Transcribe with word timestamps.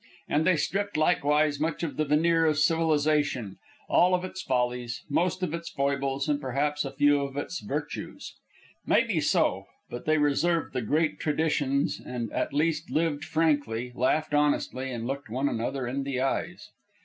And 0.27 0.47
they 0.47 0.55
stripped 0.57 0.97
likewise 0.97 1.59
much 1.59 1.83
of 1.83 1.95
the 1.95 2.05
veneer 2.05 2.47
of 2.47 2.57
civilization 2.57 3.57
all 3.87 4.15
of 4.15 4.25
its 4.25 4.41
follies, 4.41 5.03
most 5.11 5.43
of 5.43 5.53
its 5.53 5.69
foibles, 5.69 6.27
and 6.27 6.41
perhaps 6.41 6.83
a 6.83 6.91
few 6.91 7.21
of 7.21 7.37
its 7.37 7.59
virtues. 7.59 8.33
Maybe 8.83 9.19
so; 9.21 9.67
but 9.91 10.05
they 10.05 10.17
reserved 10.17 10.73
the 10.73 10.81
great 10.81 11.19
traditions 11.19 12.01
and 12.03 12.33
at 12.33 12.51
least 12.51 12.89
lived 12.89 13.23
frankly, 13.23 13.91
laughed 13.93 14.33
honestly, 14.33 14.89
and 14.91 15.05
looked 15.05 15.29
one 15.29 15.47
another 15.47 15.85
in 15.85 16.01
the 16.01 16.19
eyes. 16.19 16.71